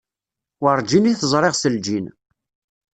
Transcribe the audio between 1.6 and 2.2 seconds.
lǧin.